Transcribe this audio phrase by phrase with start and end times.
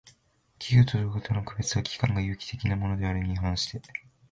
[0.57, 3.81] 器官と道具との区別は、器官が有機的（生命的）なものであるに反して